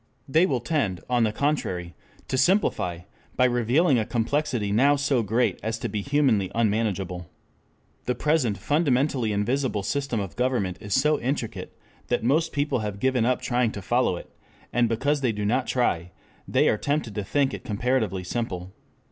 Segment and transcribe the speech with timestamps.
[0.27, 1.93] They will tend, on the contrary,
[2.27, 3.01] to simplify,
[3.35, 7.29] by revealing a complexity now so great as to be humanly unmanageable.
[8.05, 11.77] The present fundamentally invisible system of government is so intricate
[12.07, 14.35] that most people have given up trying to follow it,
[14.73, 16.09] and because they do not try,
[16.47, 18.73] they are tempted to think it comparatively simple.